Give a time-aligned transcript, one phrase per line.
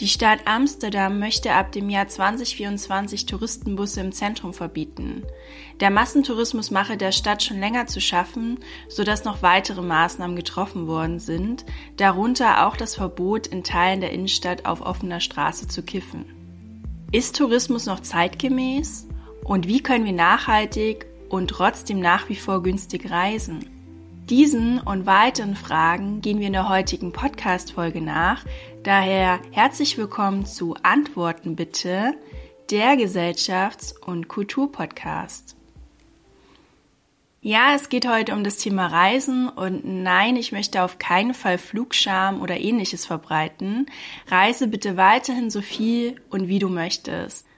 [0.00, 5.24] Die Stadt Amsterdam möchte ab dem Jahr 2024 Touristenbusse im Zentrum verbieten.
[5.80, 11.18] Der Massentourismus mache der Stadt schon länger zu schaffen, sodass noch weitere Maßnahmen getroffen worden
[11.18, 11.66] sind,
[11.98, 16.24] darunter auch das Verbot, in Teilen der Innenstadt auf offener Straße zu kiffen.
[17.12, 19.06] Ist Tourismus noch zeitgemäß?
[19.44, 23.79] Und wie können wir nachhaltig und trotzdem nach wie vor günstig reisen?
[24.30, 28.44] Diesen und weiteren Fragen gehen wir in der heutigen Podcast-Folge nach.
[28.84, 32.14] Daher herzlich willkommen zu Antworten bitte,
[32.70, 35.56] der Gesellschafts- und Kulturpodcast.
[37.40, 41.58] Ja, es geht heute um das Thema Reisen und nein, ich möchte auf keinen Fall
[41.58, 43.86] Flugscham oder ähnliches verbreiten.
[44.28, 47.48] Reise bitte weiterhin so viel und wie du möchtest.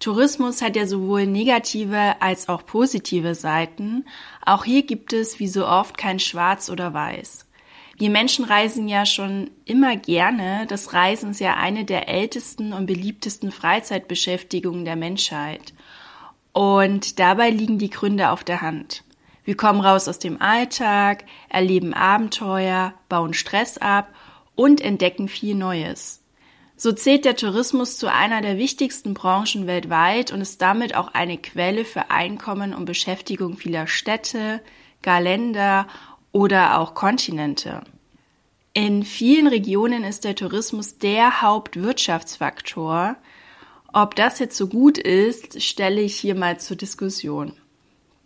[0.00, 4.04] Tourismus hat ja sowohl negative als auch positive Seiten.
[4.44, 7.46] Auch hier gibt es wie so oft kein Schwarz oder Weiß.
[7.96, 10.66] Wir Menschen reisen ja schon immer gerne.
[10.68, 15.72] Das Reisen ist ja eine der ältesten und beliebtesten Freizeitbeschäftigungen der Menschheit.
[16.52, 19.04] Und dabei liegen die Gründe auf der Hand.
[19.44, 24.08] Wir kommen raus aus dem Alltag, erleben Abenteuer, bauen Stress ab
[24.56, 26.23] und entdecken viel Neues.
[26.76, 31.38] So zählt der Tourismus zu einer der wichtigsten Branchen weltweit und ist damit auch eine
[31.38, 34.60] Quelle für Einkommen und Beschäftigung vieler Städte,
[35.00, 35.86] gar Länder
[36.32, 37.82] oder auch Kontinente.
[38.72, 43.14] In vielen Regionen ist der Tourismus der Hauptwirtschaftsfaktor.
[43.92, 47.52] Ob das jetzt so gut ist, stelle ich hier mal zur Diskussion.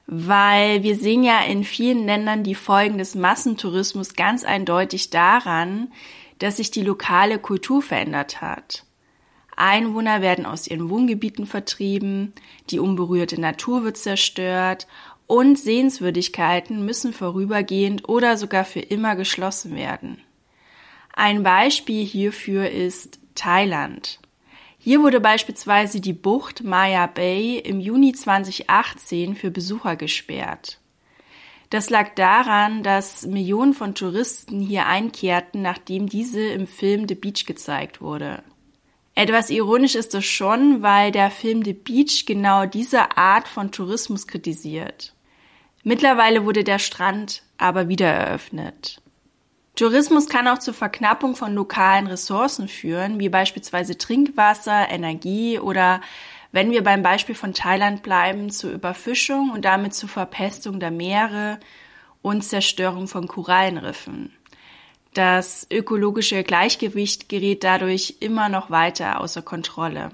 [0.07, 5.93] Weil wir sehen ja in vielen Ländern die Folgen des Massentourismus ganz eindeutig daran,
[6.39, 8.85] dass sich die lokale Kultur verändert hat.
[9.57, 12.33] Einwohner werden aus ihren Wohngebieten vertrieben,
[12.71, 14.87] die unberührte Natur wird zerstört
[15.27, 20.23] und Sehenswürdigkeiten müssen vorübergehend oder sogar für immer geschlossen werden.
[21.13, 24.21] Ein Beispiel hierfür ist Thailand.
[24.79, 30.78] Hier wurde beispielsweise die Bucht Maya Bay im Juni 2018 für Besucher gesperrt.
[31.71, 37.45] Das lag daran, dass Millionen von Touristen hier einkehrten, nachdem diese im Film The Beach
[37.45, 38.43] gezeigt wurde.
[39.15, 44.27] Etwas ironisch ist es schon, weil der Film The Beach genau diese Art von Tourismus
[44.27, 45.13] kritisiert.
[45.83, 49.03] Mittlerweile wurde der Strand aber wieder eröffnet.
[49.75, 56.01] Tourismus kann auch zur Verknappung von lokalen Ressourcen führen, wie beispielsweise Trinkwasser, Energie oder
[56.53, 61.59] wenn wir beim Beispiel von Thailand bleiben, zur Überfischung und damit zur Verpestung der Meere
[62.23, 64.33] und Zerstörung von Korallenriffen.
[65.15, 70.11] Das ökologische Gleichgewicht gerät dadurch immer noch weiter außer Kontrolle.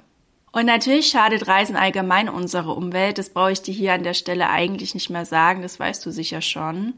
[0.52, 3.18] Und natürlich schadet Reisen allgemein unserer Umwelt.
[3.18, 5.62] Das brauche ich dir hier an der Stelle eigentlich nicht mehr sagen.
[5.62, 6.94] Das weißt du sicher schon.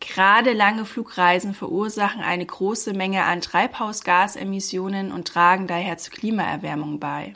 [0.00, 7.34] Gerade lange Flugreisen verursachen eine große Menge an Treibhausgasemissionen und tragen daher zur Klimaerwärmung bei.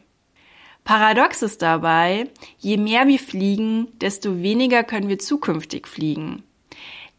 [0.84, 2.28] Paradox ist dabei,
[2.58, 6.42] je mehr wir fliegen, desto weniger können wir zukünftig fliegen.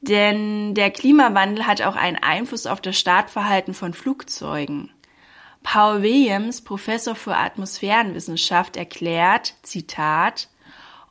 [0.02, 4.92] Denn der Klimawandel hat auch einen Einfluss auf das Startverhalten von Flugzeugen.
[5.64, 10.48] Paul Williams, Professor für Atmosphärenwissenschaft, erklärt, Zitat,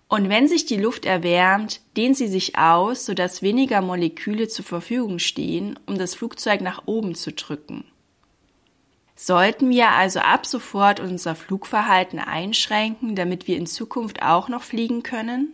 [0.06, 5.18] und wenn sich die Luft erwärmt, dehnt sie sich aus, sodass weniger Moleküle zur Verfügung
[5.18, 7.84] stehen, um das Flugzeug nach oben zu drücken.
[9.26, 15.02] Sollten wir also ab sofort unser Flugverhalten einschränken, damit wir in Zukunft auch noch fliegen
[15.02, 15.48] können?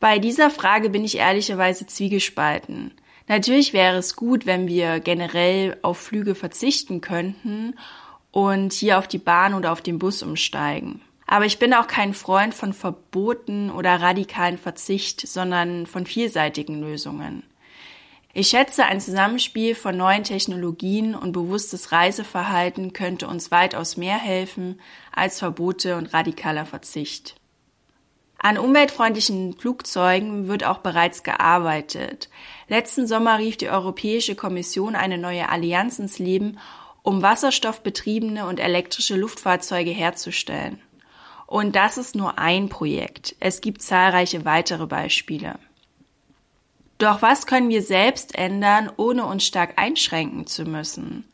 [0.00, 2.92] Bei dieser Frage bin ich ehrlicherweise zwiegespalten.
[3.26, 7.74] Natürlich wäre es gut, wenn wir generell auf Flüge verzichten könnten
[8.30, 11.02] und hier auf die Bahn oder auf den Bus umsteigen.
[11.26, 17.42] Aber ich bin auch kein Freund von Verboten oder radikalen Verzicht, sondern von vielseitigen Lösungen.
[18.34, 24.80] Ich schätze, ein Zusammenspiel von neuen Technologien und bewusstes Reiseverhalten könnte uns weitaus mehr helfen
[25.12, 27.36] als Verbote und radikaler Verzicht.
[28.40, 32.28] An umweltfreundlichen Flugzeugen wird auch bereits gearbeitet.
[32.68, 36.58] Letzten Sommer rief die Europäische Kommission eine neue Allianz ins Leben,
[37.02, 40.80] um wasserstoffbetriebene und elektrische Luftfahrzeuge herzustellen.
[41.46, 43.34] Und das ist nur ein Projekt.
[43.40, 45.58] Es gibt zahlreiche weitere Beispiele.
[46.98, 51.24] Doch was können wir selbst ändern, ohne uns stark einschränken zu müssen?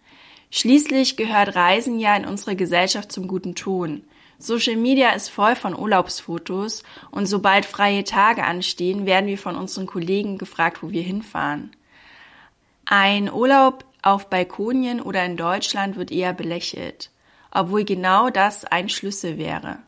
[0.50, 4.04] Schließlich gehört Reisen ja in unserer Gesellschaft zum guten Ton.
[4.38, 9.86] Social Media ist voll von Urlaubsfotos und sobald freie Tage anstehen, werden wir von unseren
[9.86, 11.74] Kollegen gefragt, wo wir hinfahren.
[12.84, 17.10] Ein Urlaub auf Balkonien oder in Deutschland wird eher belächelt,
[17.50, 19.78] obwohl genau das ein Schlüssel wäre.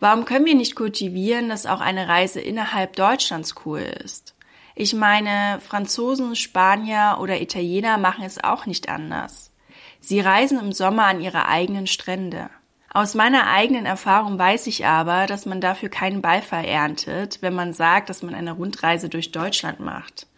[0.00, 4.34] Warum können wir nicht kultivieren, dass auch eine Reise innerhalb Deutschlands cool ist?
[4.80, 9.50] Ich meine, Franzosen, Spanier oder Italiener machen es auch nicht anders.
[9.98, 12.48] Sie reisen im Sommer an ihre eigenen Strände.
[12.94, 17.72] Aus meiner eigenen Erfahrung weiß ich aber, dass man dafür keinen Beifall erntet, wenn man
[17.72, 20.28] sagt, dass man eine Rundreise durch Deutschland macht.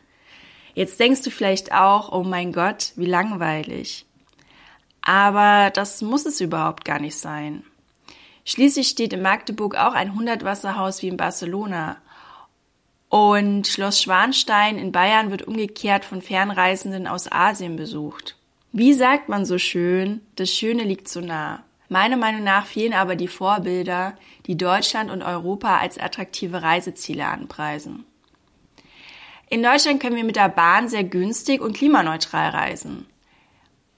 [0.73, 4.07] Jetzt denkst du vielleicht auch, oh mein Gott, wie langweilig.
[5.03, 7.63] Aber das muss es überhaupt gar nicht sein.
[8.47, 11.99] Schließlich steht in Magdeburg auch ein Hundertwasserhaus wie in Barcelona.
[13.11, 18.37] Und Schloss Schwanstein in Bayern wird umgekehrt von Fernreisenden aus Asien besucht.
[18.71, 21.65] Wie sagt man so schön, das Schöne liegt so nah.
[21.89, 24.17] Meiner Meinung nach fehlen aber die Vorbilder,
[24.47, 28.05] die Deutschland und Europa als attraktive Reiseziele anpreisen.
[29.49, 33.06] In Deutschland können wir mit der Bahn sehr günstig und klimaneutral reisen.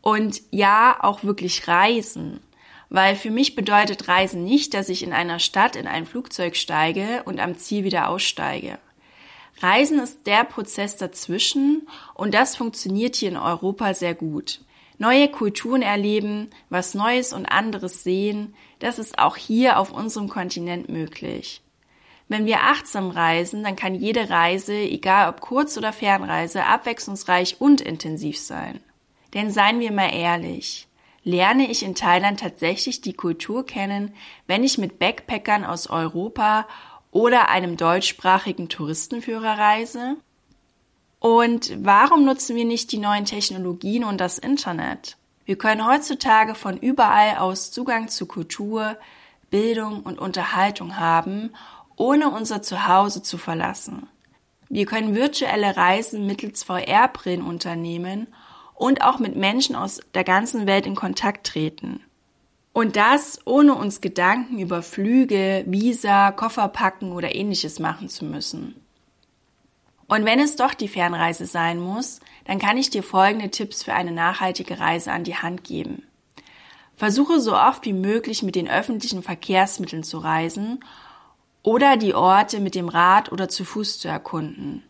[0.01, 2.41] Und ja, auch wirklich reisen.
[2.89, 7.23] Weil für mich bedeutet Reisen nicht, dass ich in einer Stadt in ein Flugzeug steige
[7.27, 8.79] und am Ziel wieder aussteige.
[9.61, 14.61] Reisen ist der Prozess dazwischen und das funktioniert hier in Europa sehr gut.
[14.99, 20.89] Neue Kulturen erleben, was Neues und anderes sehen, das ist auch hier auf unserem Kontinent
[20.89, 21.63] möglich.
[22.29, 27.81] Wenn wir achtsam reisen, dann kann jede Reise, egal ob Kurz- oder Fernreise, abwechslungsreich und
[27.81, 28.81] intensiv sein.
[29.35, 30.89] Denn seien wir mal ehrlich,
[31.25, 34.15] lerne ich in Thailand tatsächlich die Kultur kennen,
[34.47, 36.67] wenn ich mit Backpackern aus Europa
[37.13, 40.17] oder einem deutschsprachigen Touristenführer reise?
[41.21, 45.17] Und warum nutzen wir nicht die neuen Technologien und das Internet?
[45.45, 48.97] Wir können heutzutage von überall aus Zugang zu Kultur,
[49.51, 51.51] Bildung und Unterhaltung haben,
[51.95, 54.09] ohne unser Zuhause zu verlassen.
[54.69, 58.27] Wir können virtuelle Reisen mittels VR-Brillen unternehmen
[58.75, 62.03] und auch mit Menschen aus der ganzen Welt in Kontakt treten.
[62.73, 68.75] Und das ohne uns Gedanken über Flüge, Visa, Koffer packen oder ähnliches machen zu müssen.
[70.09, 73.95] Und wenn es doch die Fernreise sein muss, dann kann ich dir folgende Tipps für
[73.95, 76.03] eine nachhaltige Reise an die Hand geben.
[76.97, 80.85] Versuche so oft wie möglich mit den öffentlichen Verkehrsmitteln zu reisen
[81.63, 84.83] oder die Orte mit dem Rad oder zu Fuß zu erkunden.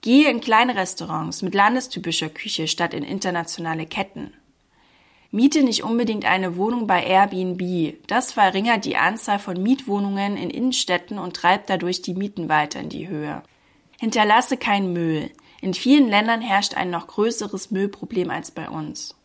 [0.00, 4.34] Gehe in kleine Restaurants mit landestypischer Küche statt in internationale Ketten.
[5.34, 7.96] Miete nicht unbedingt eine Wohnung bei Airbnb.
[8.06, 12.88] Das verringert die Anzahl von Mietwohnungen in Innenstädten und treibt dadurch die Mieten weiter in
[12.88, 13.42] die Höhe.
[13.98, 15.32] Hinterlasse keinen Müll.
[15.60, 19.16] In vielen Ländern herrscht ein noch größeres Müllproblem als bei uns.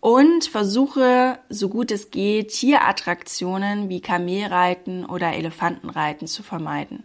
[0.00, 7.04] Und versuche, so gut es geht, Tierattraktionen wie Kamelreiten oder Elefantenreiten zu vermeiden.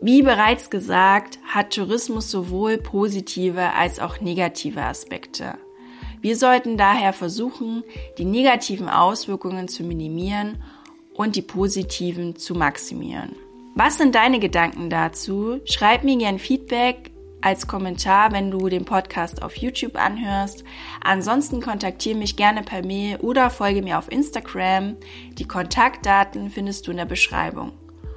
[0.00, 5.56] Wie bereits gesagt, hat Tourismus sowohl positive als auch negative Aspekte.
[6.20, 7.84] Wir sollten daher versuchen,
[8.18, 10.62] die negativen Auswirkungen zu minimieren
[11.14, 13.34] und die positiven zu maximieren.
[13.74, 15.60] Was sind deine Gedanken dazu?
[15.64, 17.10] Schreib mir gern Feedback
[17.42, 20.64] als Kommentar, wenn du den Podcast auf YouTube anhörst.
[21.02, 24.96] Ansonsten kontaktiere mich gerne per Mail oder folge mir auf Instagram.
[25.38, 27.72] Die Kontaktdaten findest du in der Beschreibung.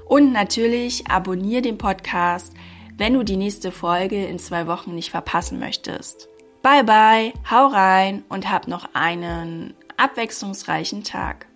[0.07, 2.54] Und natürlich abonniere den Podcast,
[2.98, 6.30] wenn du die nächste Folge in zwei Wochen nicht verpassen möchtest.
[6.61, 11.49] Bye bye, hau rein und hab noch einen abwechslungsreichen Tag.